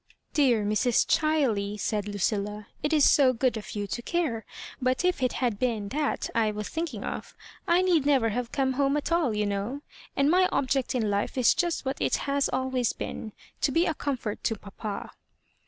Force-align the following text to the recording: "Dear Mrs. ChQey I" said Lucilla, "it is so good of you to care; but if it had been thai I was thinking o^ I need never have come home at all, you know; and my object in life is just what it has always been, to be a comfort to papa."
"Dear 0.33 0.65
Mrs. 0.65 1.05
ChQey 1.05 1.73
I" 1.73 1.75
said 1.77 2.07
Lucilla, 2.07 2.65
"it 2.81 2.91
is 2.91 3.05
so 3.05 3.33
good 3.33 3.55
of 3.55 3.75
you 3.75 3.85
to 3.85 4.01
care; 4.01 4.47
but 4.81 5.05
if 5.05 5.21
it 5.21 5.33
had 5.33 5.59
been 5.59 5.89
thai 5.89 6.17
I 6.33 6.49
was 6.49 6.69
thinking 6.69 7.01
o^ 7.01 7.33
I 7.67 7.83
need 7.83 8.03
never 8.07 8.29
have 8.29 8.51
come 8.51 8.73
home 8.73 8.97
at 8.97 9.11
all, 9.11 9.35
you 9.35 9.45
know; 9.45 9.81
and 10.15 10.31
my 10.31 10.49
object 10.51 10.95
in 10.95 11.11
life 11.11 11.37
is 11.37 11.53
just 11.53 11.85
what 11.85 12.01
it 12.01 12.15
has 12.15 12.49
always 12.49 12.93
been, 12.93 13.33
to 13.61 13.71
be 13.71 13.85
a 13.85 13.93
comfort 13.93 14.43
to 14.45 14.55
papa." 14.55 15.11